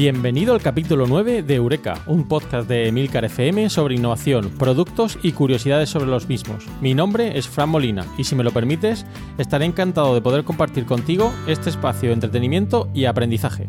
[0.00, 5.32] Bienvenido al capítulo 9 de Eureka, un podcast de Emilcar FM sobre innovación, productos y
[5.32, 6.64] curiosidades sobre los mismos.
[6.80, 9.04] Mi nombre es Fran Molina y si me lo permites,
[9.36, 13.68] estaré encantado de poder compartir contigo este espacio de entretenimiento y aprendizaje.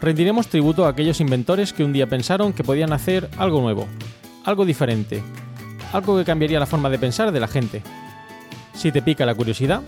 [0.00, 3.86] rendiremos tributo a aquellos inventores que un día pensaron que podían hacer algo nuevo,
[4.44, 5.22] algo diferente,
[5.92, 7.82] algo que cambiaría la forma de pensar de la gente.
[8.74, 9.82] Si te pica la curiosidad,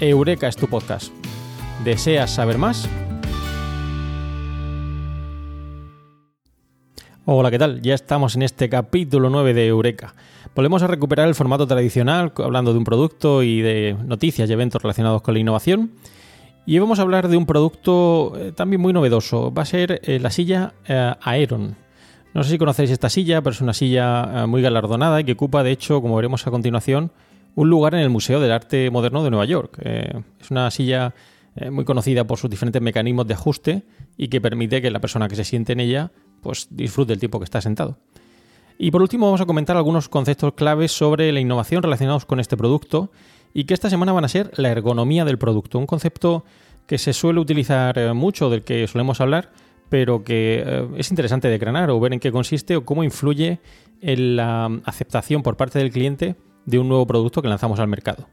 [0.00, 1.12] Eureka es tu podcast.
[1.84, 2.88] ¿Deseas saber más?
[7.24, 7.82] Hola, ¿qué tal?
[7.82, 10.14] Ya estamos en este capítulo 9 de Eureka.
[10.54, 14.80] Volvemos a recuperar el formato tradicional, hablando de un producto y de noticias y eventos
[14.80, 15.90] relacionados con la innovación.
[16.68, 19.54] Y vamos a hablar de un producto eh, también muy novedoso.
[19.54, 21.76] Va a ser eh, la silla eh, Aeron.
[22.34, 25.62] No sé si conocéis esta silla, pero es una silla muy galardonada y que ocupa,
[25.62, 27.12] de hecho, como veremos a continuación,
[27.54, 29.78] un lugar en el Museo del Arte Moderno de Nueva York.
[29.82, 31.14] Es una silla
[31.70, 33.86] muy conocida por sus diferentes mecanismos de ajuste
[34.18, 36.12] y que permite que la persona que se siente en ella
[36.42, 37.96] pues disfrute el tiempo que está sentado.
[38.78, 42.56] Y por último vamos a comentar algunos conceptos claves sobre la innovación relacionados con este
[42.56, 43.10] producto
[43.54, 46.44] y que esta semana van a ser la ergonomía del producto, un concepto
[46.86, 49.50] que se suele utilizar eh, mucho, del que solemos hablar,
[49.88, 53.60] pero que eh, es interesante decranar o ver en qué consiste o cómo influye
[54.02, 58.28] en la aceptación por parte del cliente de un nuevo producto que lanzamos al mercado.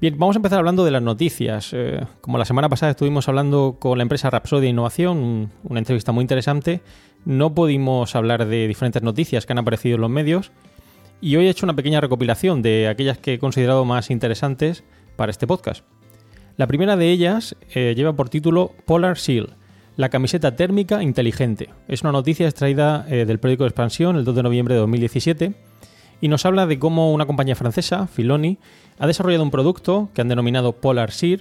[0.00, 1.70] Bien, vamos a empezar hablando de las noticias.
[1.72, 6.12] Eh, como la semana pasada estuvimos hablando con la empresa Rapsodia Innovación, un- una entrevista
[6.12, 6.82] muy interesante,
[7.26, 10.52] no pudimos hablar de diferentes noticias que han aparecido en los medios
[11.20, 14.84] y hoy he hecho una pequeña recopilación de aquellas que he considerado más interesantes
[15.16, 15.84] para este podcast.
[16.56, 19.56] La primera de ellas eh, lleva por título Polar Seal,
[19.96, 21.70] la camiseta térmica inteligente.
[21.88, 25.54] Es una noticia extraída eh, del periódico de Expansión el 2 de noviembre de 2017
[26.20, 28.58] y nos habla de cómo una compañía francesa, Filoni,
[29.00, 31.40] ha desarrollado un producto que han denominado Polar Sear,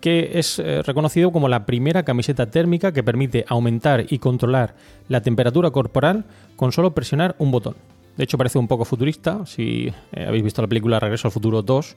[0.00, 4.74] que es eh, reconocido como la primera camiseta térmica que permite aumentar y controlar
[5.08, 6.24] la temperatura corporal
[6.56, 7.76] con solo presionar un botón.
[8.16, 9.44] De hecho, parece un poco futurista.
[9.44, 11.96] Si eh, habéis visto la película Regreso al Futuro 2,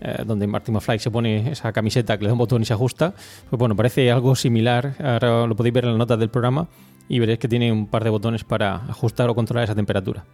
[0.00, 2.72] eh, donde Marty McFly se pone esa camiseta que le da un botón y se
[2.72, 3.14] ajusta,
[3.50, 4.94] pues bueno, parece algo similar.
[5.02, 6.68] Ahora lo podéis ver en las notas del programa
[7.08, 10.24] y veréis que tiene un par de botones para ajustar o controlar esa temperatura.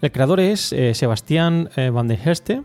[0.00, 2.62] El creador es Sebastián Van den Herste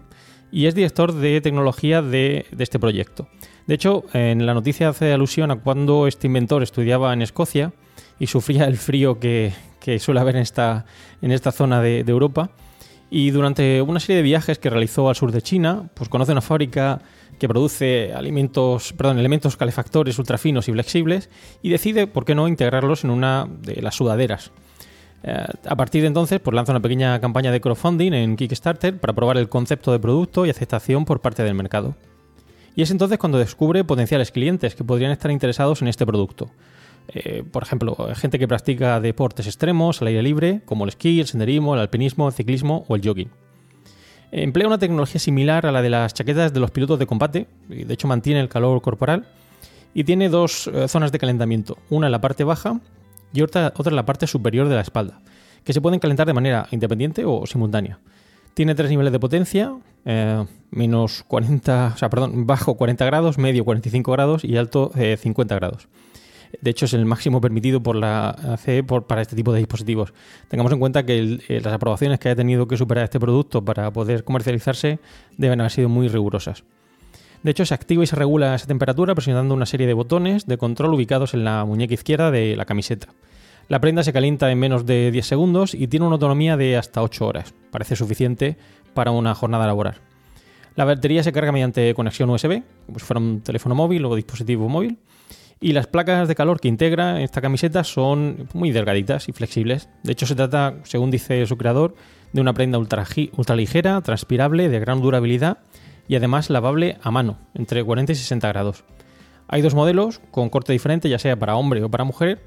[0.51, 3.28] y es director de tecnología de, de este proyecto.
[3.68, 7.72] De hecho, en la noticia hace alusión a cuando este inventor estudiaba en Escocia
[8.19, 10.86] y sufría el frío que, que suele haber en esta,
[11.22, 12.50] en esta zona de, de Europa.
[13.12, 16.42] Y durante una serie de viajes que realizó al sur de China, pues conoce una
[16.42, 17.02] fábrica
[17.40, 21.30] que produce alimentos, perdón, elementos calefactores ultrafinos y flexibles
[21.62, 24.52] y decide, ¿por qué no?, integrarlos en una de las sudaderas.
[25.24, 29.13] Eh, a partir de entonces, pues lanza una pequeña campaña de crowdfunding en Kickstarter para
[29.13, 31.95] probar el concepto de producto y aceptación por parte del mercado.
[32.75, 36.50] Y es entonces cuando descubre potenciales clientes que podrían estar interesados en este producto.
[37.10, 41.27] Eh, por ejemplo, gente que practica deportes extremos al aire libre, como el esquí, el
[41.27, 43.30] senderismo, el alpinismo, el ciclismo o el jogging.
[44.31, 47.83] Emplea una tecnología similar a la de las chaquetas de los pilotos de combate, y
[47.83, 49.25] de hecho mantiene el calor corporal,
[49.95, 52.80] y tiene dos eh, zonas de calentamiento, una en la parte baja
[53.34, 55.22] y otra, otra en la parte superior de la espalda,
[55.64, 58.00] que se pueden calentar de manera independiente o simultánea.
[58.54, 59.74] Tiene tres niveles de potencia,
[60.06, 65.18] eh, menos 40, o sea, perdón, bajo 40 grados, medio 45 grados y alto eh,
[65.18, 65.88] 50 grados.
[66.62, 70.14] De hecho, es el máximo permitido por la CE por- para este tipo de dispositivos.
[70.48, 73.92] Tengamos en cuenta que eh, las aprobaciones que haya tenido que superar este producto para
[73.94, 75.00] poder comercializarse
[75.38, 76.64] deben haber sido muy rigurosas.
[77.44, 80.58] De hecho, se activa y se regula esa temperatura presionando una serie de botones de
[80.58, 83.08] control ubicados en la muñeca izquierda de la camiseta.
[83.70, 87.02] La prenda se calienta en menos de 10 segundos y tiene una autonomía de hasta
[87.02, 87.54] 8 horas.
[87.72, 88.58] Parece suficiente
[88.94, 89.96] para una jornada laboral.
[90.76, 94.68] La batería se carga mediante conexión USB, como si fuera un teléfono móvil o dispositivo
[94.68, 94.98] móvil.
[95.62, 99.90] Y las placas de calor que integra esta camiseta son muy delgaditas y flexibles.
[100.04, 101.96] De hecho, se trata, según dice su creador,
[102.34, 103.06] de una prenda ultra,
[103.36, 105.60] ultra ligera, transpirable, de gran durabilidad
[106.10, 108.84] y además lavable a mano, entre 40 y 60 grados.
[109.48, 112.42] Hay dos modelos con corte diferente, ya sea para hombre o para mujer,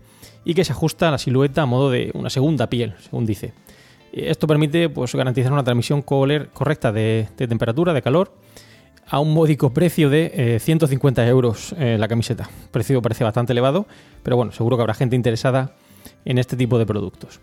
[0.44, 3.54] y que se ajusta a la silueta a modo de una segunda piel, según dice.
[4.12, 8.36] Esto permite pues, garantizar una transmisión correcta de, temperatura, de calor,
[9.08, 12.50] a un módico precio de eh, 150 euros eh, la camiseta.
[12.72, 13.86] Precio parece bastante elevado,
[14.24, 15.76] pero bueno, seguro que habrá gente interesada
[16.24, 17.40] en este tipo de productos.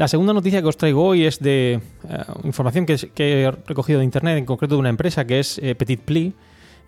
[0.00, 1.74] La segunda noticia que os traigo hoy es de
[2.08, 5.74] eh, información que, he recogido de internet, en concreto de una empresa que es eh,
[5.74, 6.32] Petit Pli,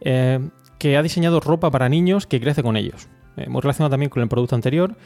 [0.00, 0.40] eh,
[0.78, 3.08] que ha diseñado ropa para niños que crece con ellos.
[3.36, 4.96] Eh, muy relacionado también con el producto anterior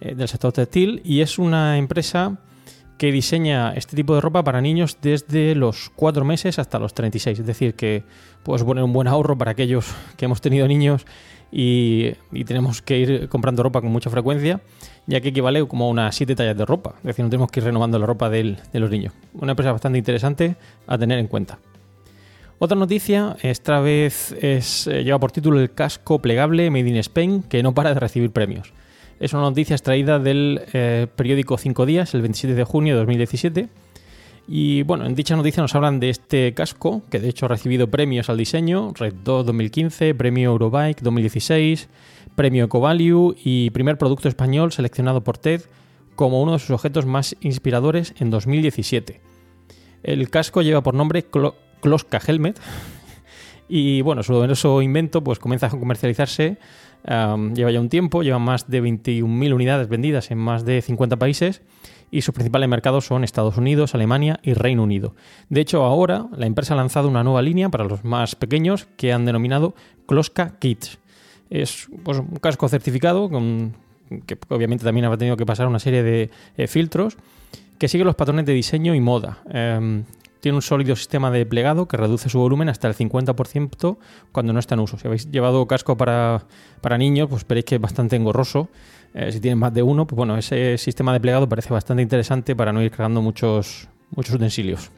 [0.00, 2.38] del sector textil y es una empresa
[2.98, 7.38] que diseña este tipo de ropa para niños desde los 4 meses hasta los 36.
[7.38, 8.04] Es decir, que
[8.42, 11.06] puedes poner un buen ahorro para aquellos que hemos tenido niños
[11.52, 12.12] y,
[12.46, 14.60] tenemos que ir comprando ropa con mucha frecuencia,
[15.06, 16.94] ya que equivale como a unas 7 tallas de ropa.
[16.98, 19.12] Es decir, no tenemos que ir renovando la ropa de los niños.
[19.34, 20.56] Una empresa bastante interesante
[20.86, 21.58] a tener en cuenta.
[22.58, 27.42] Otra noticia, esta vez es, eh, lleva por título el casco plegable Made in Spain,
[27.42, 28.72] que no para de recibir premios.
[29.18, 33.68] Es una noticia extraída del eh, periódico Cinco Días, el 27 de junio de 2017.
[34.46, 37.88] Y bueno, en dicha noticia nos hablan de este casco, que de hecho ha recibido
[37.88, 41.88] premios al diseño, Red 2 2015, Premio Eurobike 2016,
[42.34, 45.62] Premio EcoValue y primer producto español seleccionado por TED
[46.14, 49.20] como uno de sus objetos más inspiradores en 2017.
[50.02, 51.24] El casco lleva por nombre
[51.80, 52.60] Kloska Helmet
[53.68, 56.58] y bueno, su novedoso invento pues comienza a comercializarse,
[57.06, 61.62] lleva ya un tiempo, lleva más de 21.000 unidades vendidas en más de 50 países
[62.10, 65.14] y sus principales mercados son Estados Unidos, Alemania y Reino Unido.
[65.48, 69.12] De hecho, ahora la empresa ha lanzado una nueva línea para los más pequeños que
[69.12, 69.74] han denominado
[70.06, 70.98] Kloska Kids.
[71.50, 73.28] Es pues, un casco certificado
[74.26, 77.16] que obviamente también ha tenido que pasar una serie de eh, filtros
[77.78, 79.38] que sigue los patrones de diseño y moda.
[79.50, 80.04] Em,
[80.40, 83.96] tiene un sólido sistema de plegado que reduce su volumen hasta el 50%
[84.32, 84.98] cuando no está en uso.
[84.98, 86.44] Si habéis llevado casco para,
[86.80, 88.68] para niños, pues veréis que es bastante engorroso.
[89.14, 92.54] Eh, si tienen más de uno, pues bueno, ese sistema de plegado parece bastante interesante
[92.54, 94.90] para no ir cargando muchos, muchos utensilios.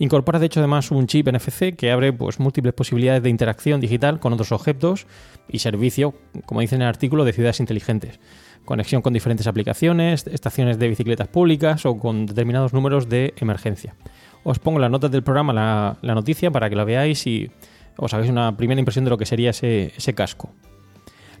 [0.00, 4.18] Incorpora de hecho además un chip NFC que abre pues, múltiples posibilidades de interacción digital
[4.18, 5.06] con otros objetos
[5.46, 6.14] y servicio,
[6.46, 8.18] como dice en el artículo, de ciudades inteligentes.
[8.64, 13.94] Conexión con diferentes aplicaciones, estaciones de bicicletas públicas o con determinados números de emergencia.
[14.42, 17.50] Os pongo las notas del programa la, noticia para que la veáis y
[17.96, 20.50] os hagáis una primera impresión de lo que sería ese, casco.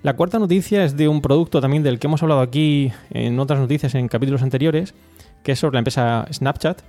[0.02, 3.58] La cuarta noticia es de un producto también del que hemos hablado aquí en otras
[3.58, 4.94] noticias en capítulos anteriores,
[5.42, 6.82] que es sobre la empresa Snapchat,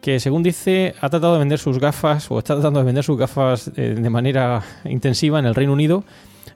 [0.00, 3.18] que según dice ha tratado de vender sus gafas o está tratando de vender sus
[3.18, 6.04] gafas eh, de manera intensiva en el Reino Unido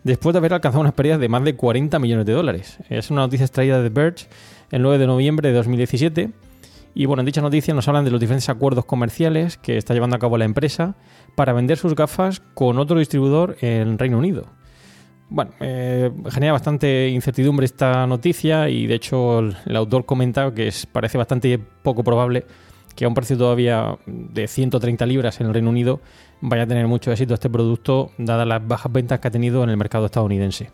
[0.04, 2.78] después de haber alcanzado unas pérdidas de más de 40 millones de dólares.
[2.88, 4.26] Es una noticia extraída de Verge
[4.70, 6.30] el 9 de noviembre de 2017
[6.94, 10.16] y bueno, en dicha noticia nos hablan de los diferentes acuerdos comerciales que está llevando
[10.16, 10.94] a cabo la empresa
[11.34, 14.46] para vender sus gafas con otro distribuidor en Reino Unido.
[15.30, 21.16] Bueno, eh, genera bastante incertidumbre esta noticia y de hecho el, autor comenta que parece
[21.16, 22.44] bastante poco probable
[22.94, 26.00] que a un precio todavía de 130 libras en el Reino Unido
[26.42, 29.70] vaya a tener mucho éxito este producto dadas las bajas ventas que ha tenido en
[29.70, 30.70] el mercado estadounidense.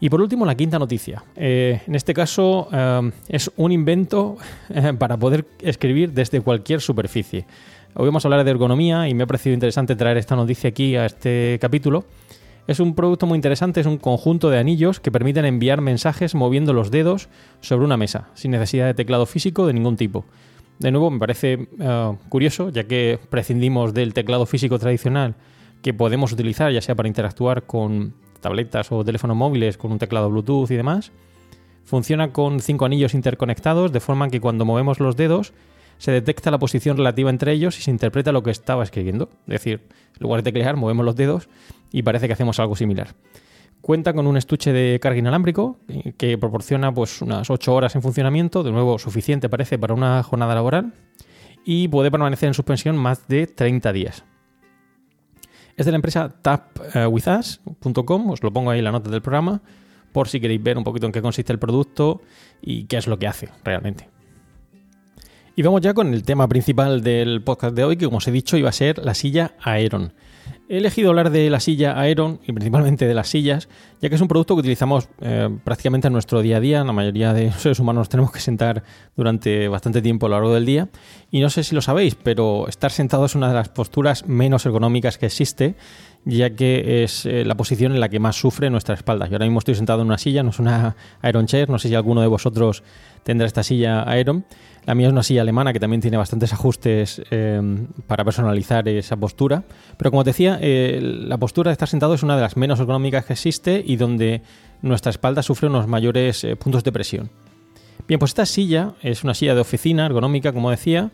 [0.00, 1.22] Y por último, la quinta noticia.
[1.36, 4.38] Eh, en este caso eh, es un invento
[4.70, 7.44] eh, para poder escribir desde cualquier superficie.
[7.94, 10.96] Hoy vamos a hablar de ergonomía y me ha parecido interesante traer esta noticia aquí
[10.96, 12.06] a este capítulo.
[12.66, 16.72] Es un producto muy interesante, es un conjunto de anillos que permiten enviar mensajes moviendo
[16.72, 17.28] los dedos
[17.60, 20.24] sobre una mesa, sin necesidad de teclado físico de ningún tipo.
[20.78, 21.68] De nuevo, me parece
[22.28, 25.34] curioso, ya que prescindimos del teclado físico tradicional
[25.82, 30.30] que podemos utilizar, ya sea para interactuar con tabletas o teléfonos móviles con un teclado
[30.30, 31.12] Bluetooth y demás.
[31.84, 35.52] Funciona con cinco anillos interconectados, de forma que cuando movemos los dedos
[35.98, 39.28] se detecta la posición relativa entre ellos y se interpreta lo que estaba escribiendo.
[39.46, 41.48] Es decir, en lugar de teclear, movemos los dedos
[41.92, 43.14] y parece que hacemos algo similar.
[43.82, 48.02] Cuenta con un estuche de carga inalámbrico eh, que proporciona pues, unas 8 horas en
[48.02, 50.92] funcionamiento, de nuevo suficiente parece para una jornada laboral,
[51.64, 54.24] y puede permanecer en suspensión más de 30 días.
[55.80, 59.62] Es de la empresa tapwithus.com, os lo pongo ahí en la nota del programa,
[60.12, 62.20] por si queréis ver un poquito en qué consiste el producto
[62.60, 64.06] y qué es lo que hace realmente.
[65.56, 68.30] Y vamos ya con el tema principal del podcast de hoy, que como os he
[68.30, 70.12] dicho iba a ser la silla Aeron.
[70.70, 73.68] He elegido hablar de la silla Aeron y principalmente de las sillas,
[74.00, 76.84] ya que es un producto que utilizamos eh, prácticamente en nuestro día a día.
[76.84, 78.84] La mayoría de los seres humanos tenemos que sentar
[79.16, 80.88] durante bastante tiempo a lo largo del día.
[81.32, 84.64] Y no sé si lo sabéis, pero estar sentado es una de las posturas menos
[84.64, 85.74] ergonómicas que existe,
[86.24, 89.26] ya que es eh, la posición en la que más sufre nuestra espalda.
[89.26, 91.88] Yo ahora mismo estoy sentado en una silla, no es una Aeron Chair, no sé
[91.88, 92.82] si alguno de vosotros
[93.22, 94.44] tendrá esta silla Aeron.
[94.86, 97.60] La mía es una silla alemana que también tiene bastantes ajustes eh,
[98.06, 99.62] para personalizar esa postura.
[99.96, 102.80] Pero como te decía, eh, la postura de estar sentado es una de las menos
[102.80, 104.42] ergonómicas que existe y donde
[104.82, 107.30] nuestra espalda sufre unos mayores eh, puntos de presión.
[108.08, 111.10] Bien, pues esta silla es una silla de oficina ergonómica, como decía,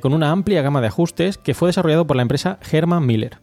[0.00, 3.38] con una amplia gama de ajustes que fue desarrollado por la empresa Herman Miller.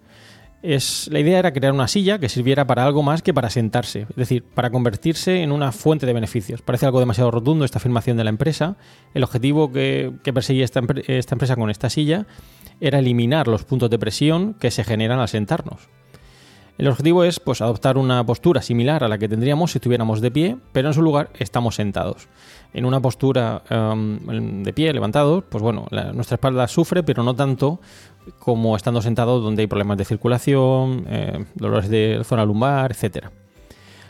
[0.63, 4.15] La idea era crear una silla que sirviera para algo más que para sentarse, es
[4.15, 6.61] decir, para convertirse en una fuente de beneficios.
[6.61, 8.77] Parece algo demasiado rotundo esta afirmación de la empresa.
[9.13, 12.27] El objetivo que, perseguía esta, empre- esta empresa con esta silla
[12.79, 15.89] era eliminar los puntos de presión que se generan al sentarnos.
[16.77, 20.31] El objetivo es pues, adoptar una postura similar a la que tendríamos si estuviéramos de
[20.31, 22.27] pie, pero en su lugar estamos sentados.
[22.73, 27.79] En una postura em, de pie, levantados, pues bueno, nuestra espalda sufre, pero no tanto
[28.39, 33.31] como estando sentados donde hay problemas de circulación, eh, dolores de zona lumbar, etcétera.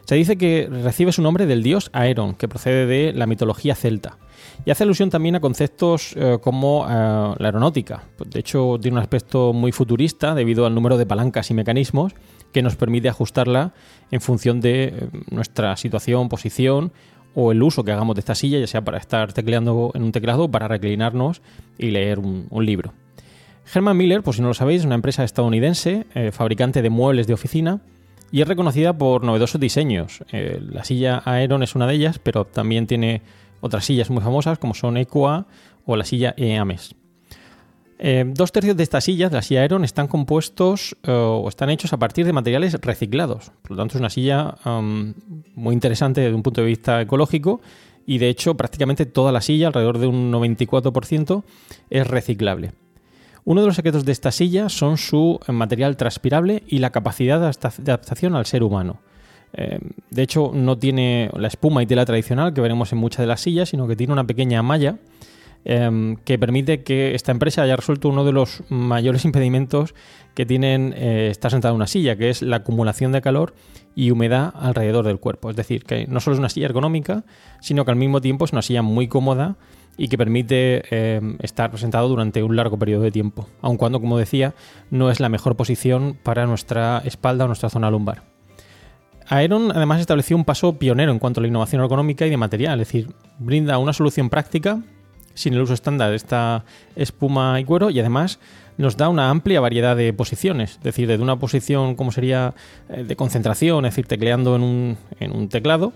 [0.05, 4.17] Se dice que recibe su nombre del dios Aeron, que procede de la mitología celta.
[4.65, 8.03] Y hace alusión también a conceptos eh, como eh, la aeronáutica.
[8.17, 12.13] Pues, De hecho, tiene un aspecto muy futurista debido al número de palancas y mecanismos
[12.51, 13.73] que nos permite ajustarla
[14.11, 16.91] en función de nuestra situación, posición
[17.33, 20.11] o el uso que hagamos de esta silla, ya sea para estar tecleando en un
[20.11, 21.41] teclado para reclinarnos
[21.79, 22.93] y leer un libro.
[23.71, 27.27] Herman Miller, por si no lo sabéis, es una empresa estadounidense, eh, fabricante de muebles
[27.27, 27.81] de oficina,
[28.31, 30.23] y es reconocida por novedosos diseños.
[30.31, 33.21] Eh, la silla Aeron es una de ellas, pero también tiene
[33.61, 35.45] otras sillas muy famosas como son EQA
[35.85, 36.95] o la silla EAMES.
[37.99, 41.97] Eh, dos tercios de estas sillas, la silla Aeron, están compuestos o están hechos a
[41.97, 43.51] partir de materiales reciclados.
[43.61, 44.55] Por lo tanto, es una silla
[45.55, 47.61] muy interesante desde un punto de vista ecológico
[48.05, 51.43] y de hecho prácticamente toda la silla, alrededor de un 94%,
[51.89, 52.73] es reciclable.
[53.45, 57.39] Uno de los secretos de esta silla son su eh, material transpirable y la capacidad
[57.39, 58.99] de adapta- de adaptación al ser humano.
[59.53, 63.27] Eh, de hecho, no tiene la espuma y tela tradicional que veremos en muchas de
[63.27, 64.97] las sillas, sino que tiene una pequeña malla
[65.65, 69.93] eh, que permite que esta empresa haya resuelto uno de los mayores impedimentos
[70.33, 73.53] que tienen eh, estar sentado en una silla, que es la acumulación de calor
[73.95, 75.51] y humedad alrededor del cuerpo.
[75.51, 77.23] Es decir, que no solo es una silla ergonómica,
[77.61, 79.55] sino que al mismo tiempo es una silla muy cómoda
[79.97, 84.17] y que permite eh, estar sentado durante un largo periodo de tiempo, aun cuando, como
[84.17, 84.53] decía,
[84.89, 88.23] no es la mejor posición para nuestra espalda o nuestra zona lumbar.
[89.27, 92.81] Aeron además estableció un paso pionero en cuanto a la innovación ergonómica y de material,
[92.81, 93.09] es decir,
[93.39, 94.81] brinda una solución práctica
[95.33, 96.63] sin el uso estándar de esta
[96.95, 98.39] espuma y cuero y además
[98.77, 102.53] nos da una amplia variedad de posiciones, es decir, desde una posición como sería
[102.89, 105.93] eh, de concentración, es decir, tecleando en un, en un teclado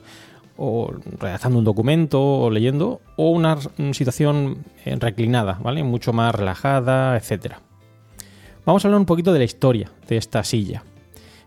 [0.57, 3.57] o redactando un documento o leyendo, o una
[3.93, 5.83] situación eh, reclinada, ¿vale?
[5.83, 7.61] Mucho más relajada, etcétera.
[8.65, 10.83] Vamos a hablar un poquito de la historia de esta silla.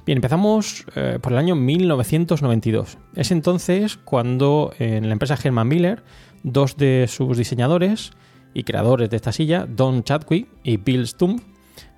[0.07, 2.99] Bien, empezamos eh, por el año 1992.
[3.15, 6.03] Es entonces cuando en la empresa Herman Miller,
[6.43, 8.13] dos de sus diseñadores
[8.55, 11.43] y creadores de esta silla, Don Chadwick y Bill Stump,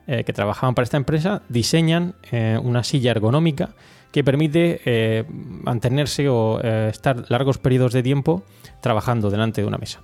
[0.08, 3.70] eh, que trabajaban para esta empresa, diseñan eh, una silla ergonómica
[4.10, 8.42] que permite eh, mantenerse o estar largos periodos de tiempo
[8.80, 10.00] trabajando delante de una mesa.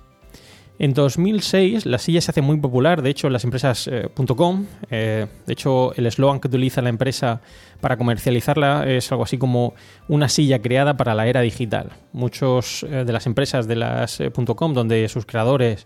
[0.79, 3.89] En 2006 la silla se hace muy popular, de hecho en las empresas
[4.37, 7.41] .com, eh, de hecho el eslogan que utiliza la empresa
[7.81, 9.73] para comercializarla es algo así como
[10.07, 11.89] una silla creada para la era digital.
[12.13, 14.23] Muchos de las empresas de las
[14.55, 15.85] .com donde sus creadores,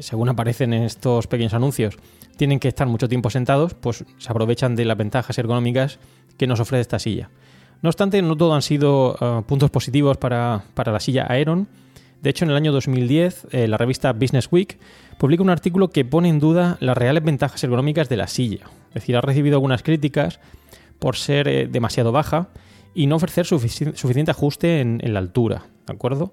[0.00, 1.96] según aparecen en estos pequeños anuncios,
[2.38, 5.98] tienen que estar mucho tiempo sentados, pues se aprovechan de las ventajas ergonómicas
[6.38, 7.28] que nos ofrece esta silla.
[7.82, 11.68] No obstante, no todo han sido eh, puntos positivos para, para la silla Aeron.
[12.22, 14.78] De hecho, en el año 2010, eh, la revista Business Week
[15.18, 18.64] publica un artículo que pone en duda las reales ventajas ergonómicas de la silla.
[18.88, 20.40] Es decir, ha recibido algunas críticas
[20.98, 22.48] por ser eh, demasiado baja
[22.94, 26.32] y no ofrecer sufici- suficiente ajuste en la altura, ¿de acuerdo?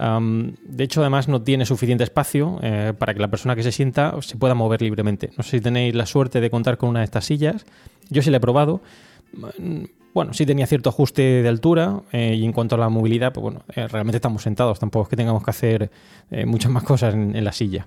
[0.00, 4.14] De hecho, además no tiene suficiente espacio eh, para que la persona que se sienta
[4.20, 5.30] se pueda mover libremente.
[5.36, 7.66] No sé si tenéis la suerte de contar con una de estas sillas.
[8.08, 8.80] Yo sí la he probado.
[9.58, 13.32] Mm, Bueno, sí tenía cierto ajuste de altura eh, y en cuanto a la movilidad,
[13.32, 15.90] pues bueno, eh, realmente estamos sentados, tampoco es que tengamos que hacer
[16.46, 17.86] muchas más cosas en, en la silla.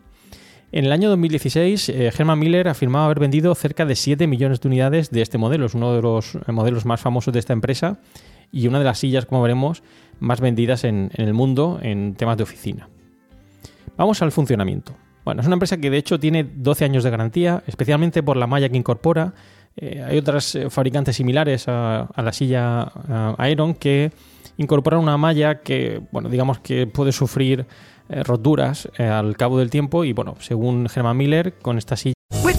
[0.74, 4.68] En el año 2016, eh, Herman Miller afirmaba haber vendido cerca de 7 millones de
[4.68, 5.68] unidades de este modelo.
[5.68, 8.00] Es uno de los modelos más famosos de esta empresa
[8.52, 9.84] y una de las sillas, como veremos,
[10.24, 12.90] más vendidas en, el mundo en temas de oficina.
[13.98, 14.96] Vamos al funcionamiento.
[15.26, 18.48] Bueno, es una empresa que de hecho tiene 12 años de garantía, especialmente por la
[18.48, 19.34] malla que incorpora.
[19.76, 22.92] Eh, hay otras eh, fabricantes similares a, a la silla
[23.38, 24.12] eh, Iron que
[24.58, 27.66] incorporan una malla que, bueno, digamos que puede sufrir
[28.10, 32.14] eh, roturas al cabo del tiempo y, bueno, según Herman Miller, con esta silla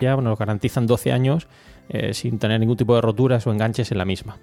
[0.00, 1.46] Ya nos garantizan 12 años
[1.88, 4.38] eh, sin tener ningún tipo de roturas o enganches en la misma.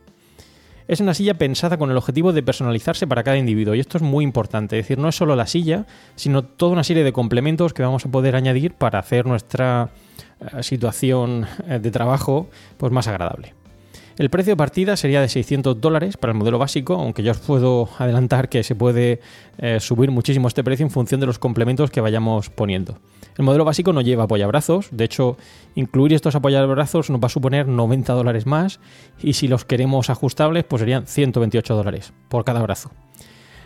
[0.88, 4.04] Es una silla pensada con el objetivo de personalizarse para cada individuo y esto es
[4.04, 7.74] muy importante, es decir, no es solo la silla, sino toda una serie de complementos
[7.74, 9.90] que vamos a poder añadir para hacer nuestra
[10.40, 13.54] eh, situación eh, de trabajo pues más agradable.
[14.22, 17.40] El precio de partida sería de 600 dólares para el modelo básico, aunque yo os
[17.40, 19.20] puedo adelantar que se puede
[19.58, 23.00] eh, subir muchísimo este precio en función de los complementos que vayamos poniendo.
[23.36, 25.38] El modelo básico no lleva apoyabrazos, de hecho,
[25.74, 28.80] incluir estos apoyabrazos nos va a suponer 90 dólares más
[29.24, 32.92] y si los queremos ajustables, pues serían 128 dólares por cada brazo.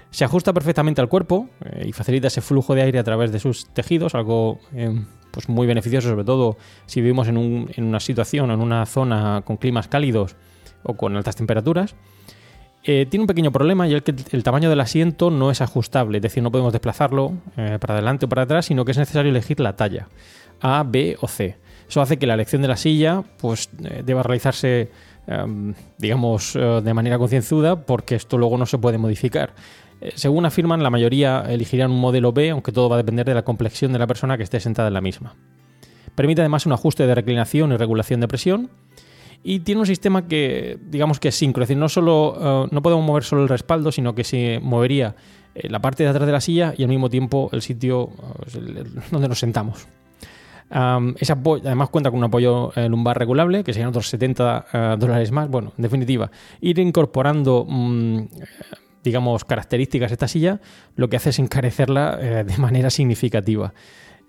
[0.10, 3.40] Se ajusta perfectamente al cuerpo eh, y facilita ese flujo de aire a través de
[3.40, 5.04] sus tejidos, algo eh,
[5.36, 6.56] pues muy beneficioso, sobre todo
[6.86, 10.36] si vivimos en, un- en una situación o en una zona con climas cálidos
[10.84, 11.94] o con altas temperaturas.
[12.86, 16.20] Eh, tiene un pequeño problema y es que el, tamaño del asiento no es ajustable,
[16.20, 19.30] es decir, no podemos desplazarlo eh, para adelante o para atrás, sino que es necesario
[19.32, 20.08] elegir la talla
[20.62, 21.58] A, B o C.
[21.90, 24.90] Eso hace que la elección de la silla pues, eh, deba realizarse,
[25.28, 29.54] em, digamos, de manera concienzuda, porque esto luego no se puede modificar.
[30.02, 33.34] Eh, según afirman, la mayoría elegirían un modelo B, aunque todo va a depender de
[33.34, 35.36] la complexión de la persona que esté sentada en la misma.
[36.16, 38.70] Permite además un ajuste de reclinación y regulación de presión.
[39.44, 42.82] Y tiene un sistema que, digamos que es síncrono, es decir, no, solo, eh, no
[42.82, 45.16] podemos mover solo el respaldo, sino que se movería
[45.54, 48.10] eh, la parte de atrás de la silla y al mismo tiempo el sitio
[49.12, 49.88] donde nos sentamos.
[50.72, 54.96] Am, ese apoyo- además cuenta con un apoyo lumbar regulable, que serían otros 70 eh,
[54.98, 55.48] dólares más.
[55.48, 58.20] Bueno, en definitiva, ir incorporando, mm,
[59.06, 60.60] digamos, características esta silla,
[60.98, 63.74] lo que hace es encarecerla eh, de manera significativa.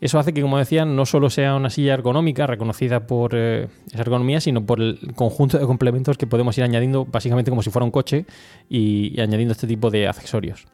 [0.00, 4.02] Eso hace que, como decía, no solo sea una silla ergonómica, reconocida por eh, esa
[4.02, 7.84] ergonomía, sino por el conjunto de complementos que podemos ir añadiendo, básicamente como si fuera
[7.84, 8.26] un coche,
[8.68, 10.66] y, y añadiendo este tipo de accesorios.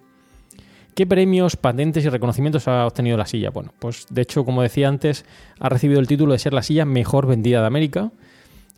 [0.95, 3.51] ¿Qué premios, patentes y reconocimientos ha obtenido la silla?
[3.51, 5.25] Bueno, pues de hecho, como decía antes,
[5.59, 8.11] ha recibido el título de ser la silla mejor vendida de América.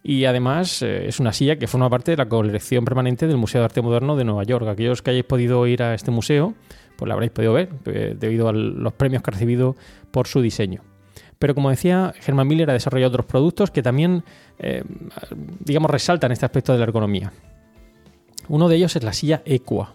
[0.06, 3.62] Y además eh, es una silla que forma parte de la colección permanente del Museo
[3.62, 4.68] de Arte Moderno de Nueva York.
[4.68, 6.52] Aquellos que hayáis podido ir a este museo,
[6.96, 9.76] pues la habréis podido ver, eh, debido a los premios que ha recibido
[10.10, 10.82] por su diseño.
[11.38, 14.24] Pero como decía, Herman Miller ha desarrollado otros productos que también,
[14.58, 14.84] eh,
[15.60, 17.32] digamos, resaltan este aspecto de la ergonomía.
[18.48, 19.94] Uno de ellos es la silla Equa.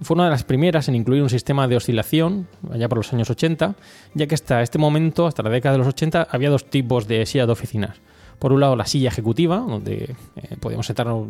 [0.00, 3.30] Fue una de las primeras en incluir un sistema de oscilación, allá por los años
[3.30, 3.76] 80,
[4.14, 7.24] ya que hasta este momento, hasta la década de los 80, había dos tipos de
[7.26, 8.00] silla de oficinas.
[8.38, 11.26] Por un lado, la silla ejecutiva, donde eh, podíamos sentarnos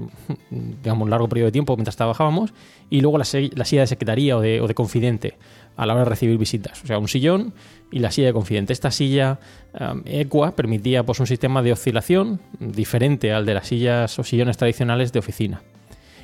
[0.50, 2.52] digamos, un largo periodo de tiempo mientras trabajábamos,
[2.90, 5.34] y luego la, silla de secretaría o de, o de confidente
[5.76, 6.82] a la hora de recibir visitas.
[6.82, 7.52] O sea, un sillón
[7.90, 8.72] y la silla de confidente.
[8.72, 9.38] Esta silla
[9.78, 14.56] um, Equa permitía pues, un sistema de oscilación diferente al de las sillas o sillones
[14.56, 15.62] tradicionales de oficina.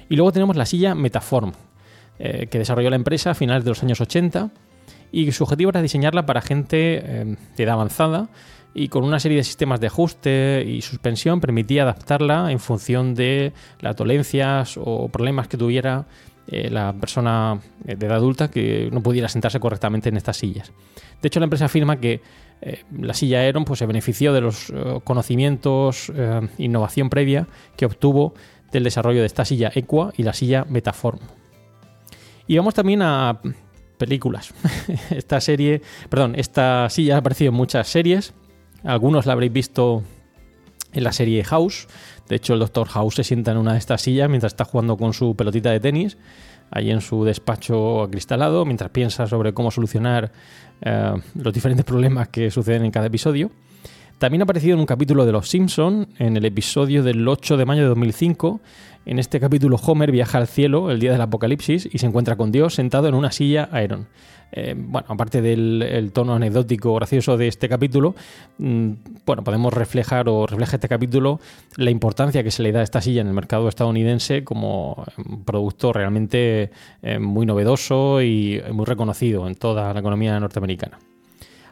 [0.09, 1.53] Y luego tenemos la silla Metaform,
[2.19, 4.51] eh, que desarrolló la empresa a finales de los años 80
[5.13, 8.29] y su objetivo era diseñarla para gente eh, de edad avanzada
[8.75, 13.53] y con una serie de sistemas de ajuste y suspensión permitía adaptarla en función de
[13.81, 16.07] las dolencias o problemas que tuviera
[16.49, 20.73] eh, la persona eh, de edad adulta que no pudiera sentarse correctamente en estas sillas.
[21.21, 22.21] De hecho, la empresa afirma que
[22.61, 26.11] eh, la silla Aeron pues, se benefició de los eh, conocimientos,
[26.59, 27.47] innovación previa
[27.77, 28.35] que obtuvo
[28.73, 31.21] del desarrollo de esta silla Equa y la silla Metaform.
[32.49, 33.41] Y vamos también a
[34.03, 34.53] películas.
[35.11, 38.35] esta serie, perdón, esta silla ha aparecido en muchas series.
[38.83, 40.03] Algunos la habréis visto
[40.93, 41.87] en la serie House
[42.29, 42.89] De hecho, el Dr.
[42.89, 45.79] House se sienta en una de estas sillas mientras está jugando con su pelotita de
[45.79, 46.19] tenis,
[46.73, 50.33] ahí en su despacho acristalado, mientras piensa sobre cómo solucionar
[50.81, 53.53] eh, los diferentes problemas que suceden en cada episodio.
[54.19, 57.65] También ha aparecido en un capítulo de Los Simpson, en el episodio del 8 de
[57.65, 58.61] mayo de 2005.
[59.05, 62.53] En este capítulo Homer viaja al cielo el día del apocalipsis y se encuentra con
[62.53, 64.07] Dios sentado en una silla Iron.
[64.53, 68.15] Eh, bueno, aparte del el tono anecdótico gracioso de este capítulo,
[68.59, 68.91] mm,
[69.27, 71.41] bueno, podemos reflejar o refleja este capítulo
[71.77, 75.45] la importancia que se le da a esta silla en el mercado estadounidense como un
[75.45, 76.71] producto realmente
[77.03, 80.99] eh, muy novedoso y muy reconocido en toda la economía norteamericana.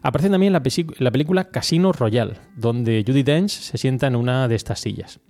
[0.02, 4.54] Aparece también pesi- la película Casino Royale, donde Judy Dench se sienta en una de
[4.54, 5.20] estas sillas.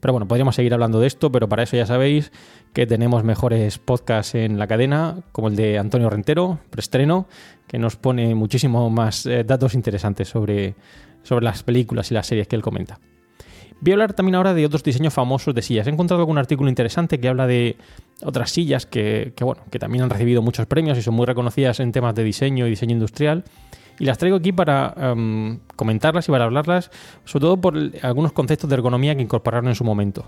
[0.00, 2.30] Pero bueno, podríamos seguir hablando de esto, pero para eso ya sabéis
[2.72, 7.26] que tenemos mejores podcasts en la cadena, como el de Antonio Rentero, preestreno,
[7.66, 10.76] que nos pone muchísimo más eh, datos interesantes sobre,
[11.22, 13.00] sobre las películas y las series que él comenta.
[13.80, 15.86] Voy a hablar también ahora de otros diseños famosos de sillas.
[15.86, 17.76] He encontrado algún artículo interesante que habla de
[18.22, 21.80] otras sillas que, que, bueno, que también han recibido muchos premios y son muy reconocidas
[21.80, 23.44] en temas de diseño y diseño industrial.
[24.00, 26.90] Y las traigo aquí para em, comentarlas y para hablarlas,
[27.24, 30.24] sobre todo por algunos conceptos de ergonomía que incorporaron en su momento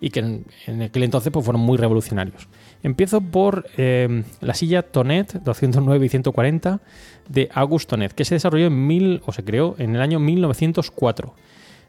[0.00, 2.48] y que en, en aquel entonces pues, fueron muy revolucionarios.
[2.82, 6.80] Empiezo por em, la silla Tonet 209 y 140
[7.28, 11.34] de Auguste Tonet, que se desarrolló en mil, o se creó en el año 1904.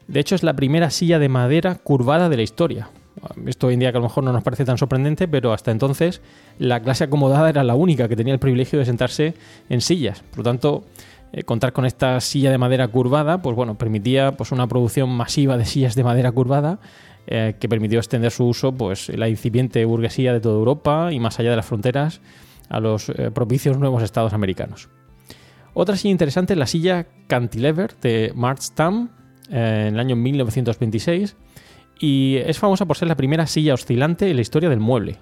[0.08, 2.90] De hecho, es la primera silla de madera curvada de la historia.
[3.46, 5.70] Esto hoy en día que a lo mejor no nos parece tan sorprendente, pero hasta
[5.70, 6.20] entonces
[6.58, 9.34] la clase acomodada era la única que tenía el privilegio de sentarse
[9.68, 10.22] en sillas.
[10.30, 10.84] Por lo tanto,
[11.32, 15.56] eh, contar con esta silla de madera curvada, pues bueno, permitía pues, una producción masiva
[15.56, 16.80] de sillas de madera curvada
[17.26, 21.38] eh, que permitió extender su uso pues, la incipiente burguesía de toda Europa y más
[21.38, 22.20] allá de las fronteras
[22.68, 24.88] a los eh, propicios nuevos estados americanos.
[25.72, 31.36] Otra silla interesante es la silla Cantilever de March en el año 1926
[32.00, 35.18] y es famosa por ser la primera silla oscilante en la historia del mueble.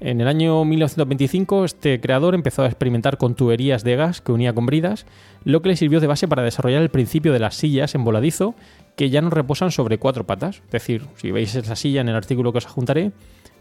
[0.00, 4.52] En el año 1925 este creador empezó a experimentar con tuberías de gas que unía
[4.52, 5.06] con bridas,
[5.44, 8.54] lo que le sirvió de base para desarrollar el principio de las sillas en voladizo
[8.96, 10.56] que ya no reposan sobre cuatro patas.
[10.66, 13.12] Es decir, si veis esa silla en el artículo que os adjuntaré,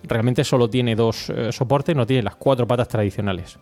[0.03, 3.57] realmente solo tiene dos eh, soportes, no tiene las cuatro patas tradicionales.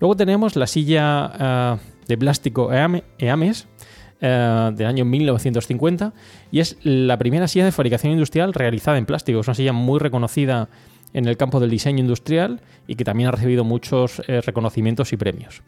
[0.00, 1.76] Luego tenemos la silla eh,
[2.08, 3.68] de plástico Eame- Eames
[4.20, 6.12] eh, del año 1950
[6.50, 9.40] y es la primera silla de fabricación industrial realizada en plástico.
[9.40, 10.68] Es una silla muy reconocida
[11.12, 15.16] en el campo del diseño industrial y que también ha recibido muchos eh, reconocimientos y
[15.16, 15.62] premios.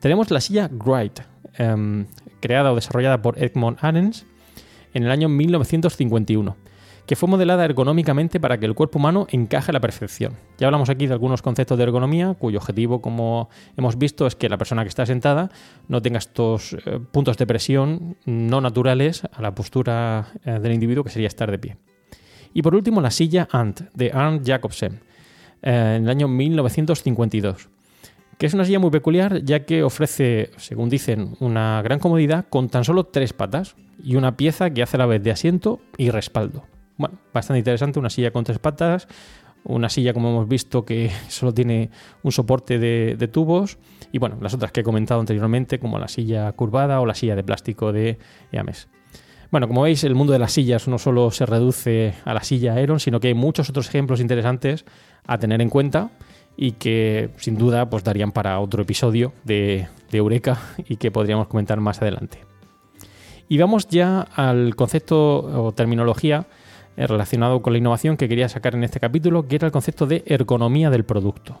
[0.00, 1.20] Tenemos la silla Wright,
[1.54, 2.06] em,
[2.40, 4.24] creada o desarrollada por Edmond Arens
[4.94, 6.56] en el año 1951,
[7.06, 10.38] que fue modelada ergonómicamente para que el cuerpo humano encaje a la perfección.
[10.58, 14.48] Ya hablamos aquí de algunos conceptos de ergonomía, cuyo objetivo, como hemos visto, es que
[14.48, 15.50] la persona que está sentada
[15.88, 21.04] no tenga estos eh, puntos de presión no naturales a la postura eh, del individuo,
[21.04, 21.76] que sería estar de pie.
[22.54, 25.00] Y por último, la silla Ant, de Arndt Jacobsen,
[25.62, 27.68] eh, en el año 1952
[28.40, 32.70] que es una silla muy peculiar ya que ofrece, según dicen, una gran comodidad con
[32.70, 36.08] tan solo tres patas y una pieza que hace a la vez de asiento y
[36.08, 36.64] respaldo.
[36.96, 39.08] Bueno, bastante interesante, una silla con tres patas,
[39.62, 41.90] una silla como hemos visto que solo tiene
[42.22, 43.76] un soporte de, de tubos
[44.10, 47.36] y bueno, las otras que he comentado anteriormente como la silla curvada o la silla
[47.36, 48.18] de plástico de
[48.52, 48.88] Yames.
[49.50, 52.74] Bueno, como veis, el mundo de las sillas no solo se reduce a la silla
[52.74, 54.84] Aeron, sino que hay muchos otros ejemplos interesantes
[55.26, 56.10] a tener en cuenta
[56.56, 60.58] y que sin duda pues darían para otro episodio de, de Eureka
[60.88, 62.44] y que podríamos comentar más adelante.
[63.48, 66.46] Y vamos ya al concepto o terminología
[66.96, 70.06] eh, relacionado con la innovación que quería sacar en este capítulo, que era el concepto
[70.06, 71.58] de ergonomía del producto.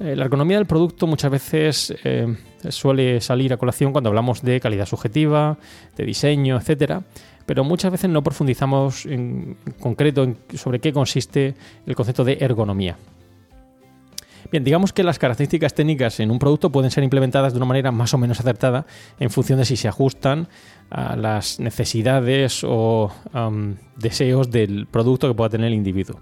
[0.00, 2.36] Eh, la ergonomía del producto muchas veces eh,
[2.68, 5.58] suele salir a colación cuando hablamos de calidad subjetiva,
[5.96, 7.02] de diseño, etcétera,
[7.46, 11.54] pero muchas veces no profundizamos en concreto en sobre qué consiste
[11.86, 12.96] el concepto de ergonomía.
[14.50, 17.90] Bien, digamos que las características técnicas en un producto pueden ser implementadas de una manera
[17.90, 18.86] más o menos acertada
[19.18, 20.48] en función de si se ajustan
[20.90, 23.10] a las necesidades o
[23.96, 26.20] deseos del producto que pueda tener el individuo.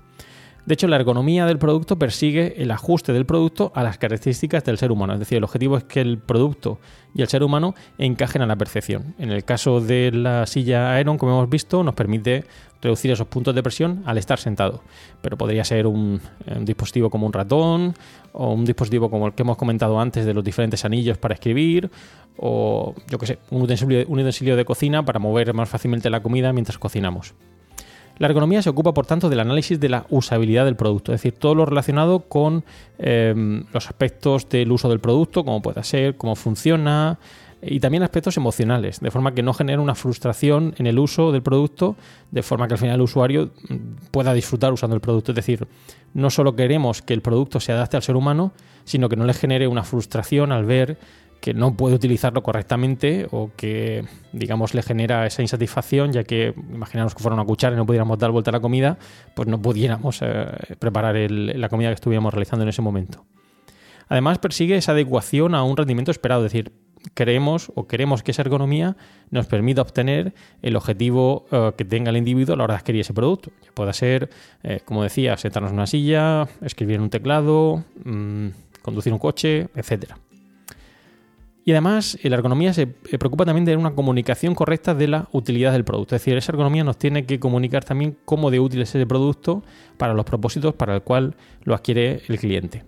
[0.71, 4.79] De hecho, la ergonomía del producto persigue el ajuste del producto a las características del
[4.79, 5.15] ser humano.
[5.15, 6.79] Es decir, el objetivo es que el producto
[7.13, 9.17] y el ser humano encajen a la perfección.
[9.19, 12.45] En el caso de la silla Aeron, como hemos visto, nos permite
[12.81, 14.85] reducir esos puntos de presión al estar sentado.
[15.23, 17.97] Pero podría ser un, un dispositivo como un ratón
[18.33, 21.91] o un dispositivo como el que hemos comentado antes de los diferentes anillos para escribir
[22.37, 26.23] o, yo que sé, un utensilio, un utensilio de cocina para mover más fácilmente la
[26.23, 27.35] comida mientras cocinamos.
[28.21, 31.39] La ergonomía se ocupa, por tanto, del análisis de la usabilidad del producto, es decir,
[31.39, 32.65] todo lo relacionado con
[32.99, 37.19] eh, los aspectos del uso del producto, cómo puede ser, cómo funciona,
[37.63, 41.41] y también aspectos emocionales, de forma que no genere una frustración en el uso del
[41.41, 41.97] producto,
[42.31, 45.33] de forma que al final el usuario mm, pueda disfrutar usando el producto.
[45.33, 45.67] Es decir,
[46.13, 48.53] no solo queremos que el producto se adapte al ser humano,
[48.85, 50.99] sino que no le genere una frustración al ver
[51.41, 57.15] que no puede utilizarlo correctamente o que, digamos, le genera esa insatisfacción, ya que imaginamos
[57.15, 58.99] que fuera una cuchara y no pudiéramos dar vuelta a la comida,
[59.35, 60.47] pues no pudiéramos eh,
[60.79, 63.25] preparar la comida que estuviéramos realizando en ese momento.
[64.09, 66.73] Además, persigue esa adecuación a un rendimiento esperado, es decir,
[67.15, 68.97] creemos o queremos que esa ergonomía
[69.31, 73.01] nos permita obtener el objetivo eh, que tenga el individuo a la hora de adquirir
[73.01, 73.51] ese producto.
[73.65, 74.31] Ya pueda ser,
[74.63, 78.49] eh, como decía, sentarnos en una silla, escribir en un teclado, mm,
[78.83, 80.19] conducir un coche, etcétera.
[81.65, 85.73] Y además, la ergonomía se eh, preocupa también de una comunicación correcta de la utilidad
[85.73, 86.17] del producto.
[86.17, 89.63] Es decir, esa ergonomía nos tiene que comunicar también cómo de útil es ese producto
[89.99, 92.85] para los propósitos para el cual lo adquiere el cliente.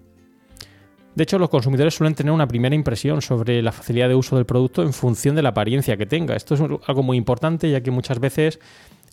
[1.14, 4.46] De hecho, los consumidores suelen tener una primera impresión sobre la facilidad de uso del
[4.46, 6.34] producto en función de la apariencia que tenga.
[6.34, 8.58] Esto es algo muy importante, ya que muchas veces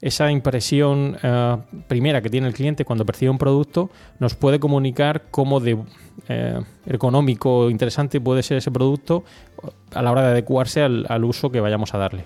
[0.01, 1.57] esa impresión eh,
[1.87, 5.77] primera que tiene el cliente cuando percibe un producto nos puede comunicar cómo de
[6.27, 9.23] eh, ergonómico o interesante puede ser ese producto
[9.93, 12.25] a la hora de adecuarse al, al uso que vayamos a darle.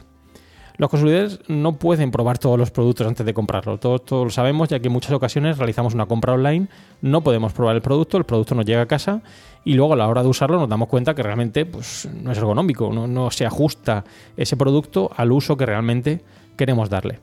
[0.77, 3.77] Los consumidores no pueden probar todos los productos antes de comprarlo.
[3.77, 6.67] Todos, todos lo sabemos, ya que en muchas ocasiones realizamos una compra online,
[7.01, 9.21] no podemos probar el producto, el producto nos llega a casa
[9.63, 12.37] y luego a la hora de usarlo nos damos cuenta que realmente pues, no es
[12.39, 14.03] ergonómico, no, no se ajusta
[14.35, 16.21] ese producto al uso que realmente
[16.57, 17.19] queremos darle.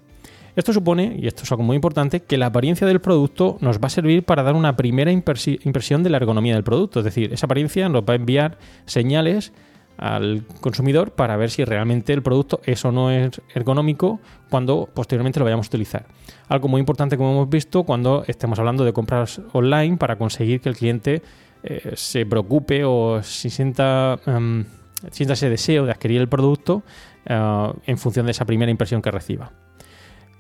[0.57, 3.87] Esto supone, y esto es algo muy importante, que la apariencia del producto nos va
[3.87, 7.01] a servir para dar una primera impresión de la ergonomía del producto.
[7.01, 9.53] Es decir, esa apariencia nos va a enviar señales
[10.01, 15.39] al consumidor para ver si realmente el producto es o no es ergonómico cuando posteriormente
[15.39, 16.07] lo vayamos a utilizar.
[16.49, 20.71] Algo muy importante como hemos visto cuando estemos hablando de compras online para conseguir que
[20.71, 21.23] el cliente
[21.63, 24.65] eh, se preocupe o si sienta, em,
[25.11, 26.83] sienta ese deseo de adquirir el producto
[27.27, 29.53] eh, en función de esa primera impresión que reciba.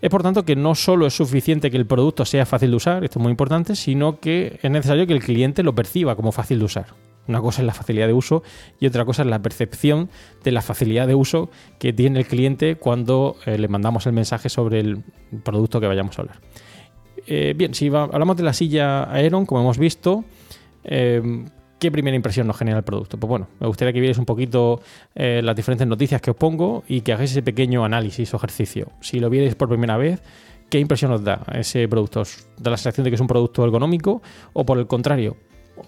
[0.00, 3.04] Es por tanto que no solo es suficiente que el producto sea fácil de usar,
[3.04, 6.58] esto es muy importante, sino que es necesario que el cliente lo perciba como fácil
[6.58, 6.86] de usar.
[7.28, 8.42] Una cosa es la facilidad de uso
[8.80, 10.08] y otra cosa es la percepción
[10.42, 14.48] de la facilidad de uso que tiene el cliente cuando eh, le mandamos el mensaje
[14.48, 15.04] sobre el
[15.44, 16.40] producto que vayamos a hablar.
[17.26, 20.24] Eh, bien, si hablamos de la silla Aeron, como hemos visto,
[20.82, 21.44] eh,
[21.80, 23.18] ¿qué primera impresión nos genera el producto?
[23.18, 24.80] Pues bueno, me gustaría que vierais un poquito
[25.14, 28.92] eh, las diferentes noticias que os pongo y que hagáis ese pequeño análisis o ejercicio.
[29.00, 30.22] Si lo vierais por primera vez,
[30.68, 32.20] ¿qué impresión os da ese producto?
[32.20, 35.36] ¿Os da la sensación de que es un producto ergonómico o por el contrario?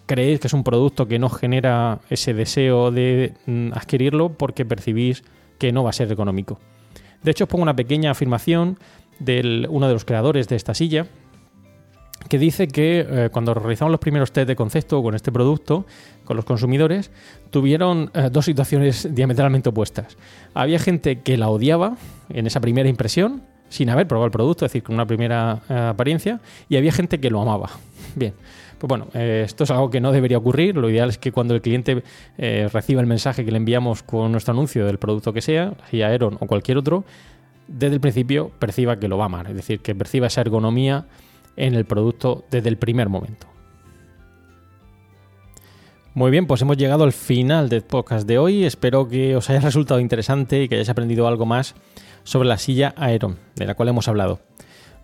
[0.07, 5.23] ¿Creéis que es un producto que no genera ese deseo de mm, adquirirlo porque percibís
[5.59, 6.59] que no va a ser económico?
[7.23, 8.79] De hecho, os pongo una pequeña afirmación
[9.19, 11.07] de uno de los creadores de esta silla,
[12.29, 15.87] que dice que eh, cuando realizamos los primeros test de concepto con este producto,
[16.25, 17.11] con los consumidores,
[17.51, 20.17] tuvieron eh, dos situaciones diametralmente opuestas.
[20.55, 21.97] Había gente que la odiaba
[22.29, 25.75] en esa primera impresión, sin haber probado el producto, es decir, con una primera eh,
[25.75, 27.71] apariencia, y había gente que lo amaba.
[28.15, 28.35] Bien,
[28.79, 30.77] pues bueno, esto es algo que no debería ocurrir.
[30.77, 32.03] Lo ideal es que cuando el cliente
[32.37, 36.37] reciba el mensaje que le enviamos con nuestro anuncio del producto que sea, sea Aeron
[36.41, 37.05] o cualquier otro,
[37.69, 41.07] desde el principio perciba que lo va a amar, es decir, que perciba esa ergonomía
[41.57, 43.47] en el producto desde el primer momento.
[46.15, 48.65] Muy bien, pues hemos llegado al final del podcast de hoy.
[48.65, 51.75] Espero que os haya resultado interesante y que hayáis aprendido algo más
[52.23, 54.41] sobre la silla Aeron, de la cual hemos hablado.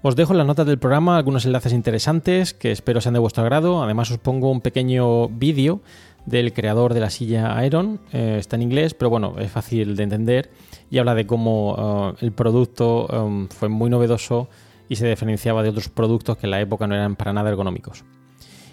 [0.02, 3.42] Os dejo en las notas del programa algunos enlaces interesantes que espero sean de vuestro
[3.42, 3.82] agrado.
[3.82, 5.80] Además os pongo un pequeño vídeo
[6.24, 8.00] del creador de la silla Aeron.
[8.12, 10.50] Eh, está en inglés, pero bueno, es fácil de entender
[10.90, 14.48] y habla de cómo eh, el producto eh, fue muy novedoso
[14.88, 18.04] y se diferenciaba de otros productos que en la época no eran para nada ergonómicos.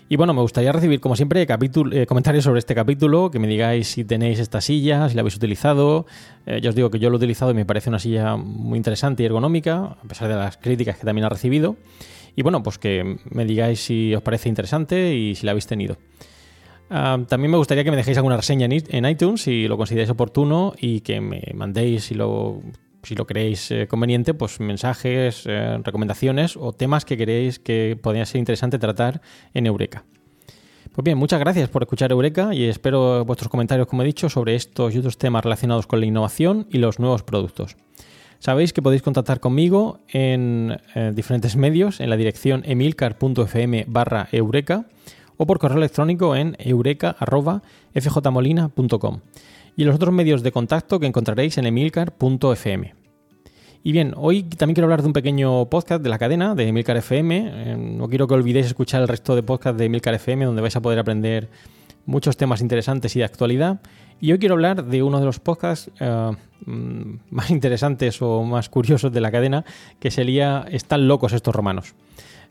[0.07, 3.87] Y bueno, me gustaría recibir, como siempre, eh, comentarios sobre este capítulo, que me digáis
[3.87, 6.05] si tenéis esta silla, si la habéis utilizado.
[6.45, 8.77] Eh, ya os digo que yo lo he utilizado y me parece una silla muy
[8.77, 11.75] interesante y ergonómica, a pesar de las críticas que también ha recibido.
[12.35, 15.97] Y bueno, pues que me digáis si os parece interesante y si la habéis tenido.
[16.91, 20.73] Ah, también me gustaría que me dejéis alguna reseña en iTunes si lo consideráis oportuno
[20.77, 22.61] y que me mandéis si lo,
[23.05, 28.25] si lo creéis eh, conveniente, pues mensajes, eh, recomendaciones o temas que queréis que podría
[28.25, 29.21] ser interesante tratar
[29.53, 30.03] en Eureka.
[30.91, 34.55] Pues bien, muchas gracias por escuchar Eureka y espero vuestros comentarios, como he dicho, sobre
[34.55, 37.75] estos y otros temas relacionados con la innovación y los nuevos productos.
[38.39, 44.85] Sabéis que podéis contactar conmigo en eh, diferentes medios, en la dirección emilcar.fm barra eureka
[45.37, 49.19] o por correo electrónico en eureka.fjmolina.com
[49.75, 52.95] y los otros medios de contacto que encontraréis en emilcar.fm.
[53.83, 56.97] Y bien, hoy también quiero hablar de un pequeño podcast de la cadena de Emilcar
[56.97, 57.51] FM.
[57.53, 60.75] Eh, no quiero que olvidéis escuchar el resto de podcasts de Emilcar FM, donde vais
[60.75, 61.49] a poder aprender
[62.07, 63.81] muchos temas interesantes y de actualidad.
[64.19, 66.31] Y hoy quiero hablar de uno de los podcasts eh,
[66.65, 69.65] mm, más interesantes o más curiosos de la cadena,
[69.99, 71.93] que sería Están locos estos romanos.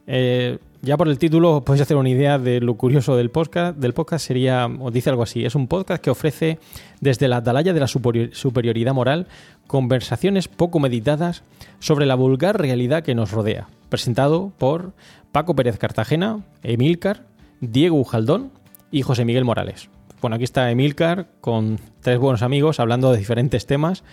[0.07, 3.77] Eh, ya por el título podéis hacer una idea de lo curioso del podcast.
[3.79, 6.59] Del podcast sería, os dice algo así, es un podcast que ofrece
[7.01, 9.27] desde la atalaya de la superior- superioridad moral
[9.67, 11.43] conversaciones poco meditadas
[11.79, 13.69] sobre la vulgar realidad que nos rodea.
[13.89, 14.93] Presentado por
[15.33, 17.23] Paco Pérez Cartagena, Emilcar,
[17.61, 18.51] Diego Ujaldón
[18.91, 19.89] y José Miguel Morales.
[20.21, 24.05] Bueno, aquí está Emilcar con tres buenos amigos hablando de diferentes temas.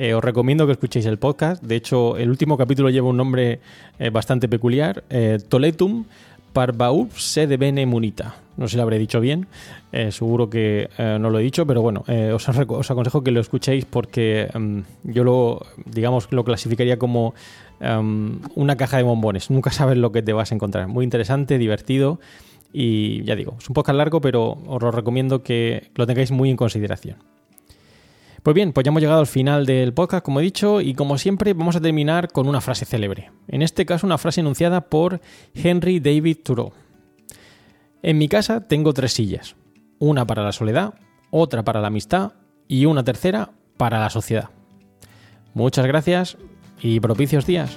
[0.00, 1.62] Eh, os recomiendo que escuchéis el podcast.
[1.62, 3.60] De hecho, el último capítulo lleva un nombre
[3.98, 6.06] eh, bastante peculiar: eh, Toletum
[6.54, 8.36] Parvaub Sede Bene Munita.
[8.56, 9.46] No sé si lo habré dicho bien,
[10.10, 14.82] seguro que no lo he dicho, pero bueno, os aconsejo que lo escuchéis porque em,
[15.02, 17.32] yo lo, digamos, lo clasificaría como
[17.80, 19.50] em, una caja de bombones.
[19.50, 20.88] Nunca sabes lo que te vas a encontrar.
[20.88, 22.20] Muy interesante, divertido
[22.70, 26.50] y ya digo, es un podcast largo, pero os lo recomiendo que lo tengáis muy
[26.50, 27.16] en consideración.
[28.42, 31.18] Pues bien, pues ya hemos llegado al final del podcast, como he dicho, y como
[31.18, 33.30] siempre vamos a terminar con una frase célebre.
[33.48, 35.20] En este caso, una frase enunciada por
[35.54, 36.72] Henry David Thoreau.
[38.02, 39.56] En mi casa tengo tres sillas.
[39.98, 40.94] Una para la soledad,
[41.30, 42.32] otra para la amistad
[42.66, 44.48] y una tercera para la sociedad.
[45.52, 46.38] Muchas gracias
[46.80, 47.76] y propicios días.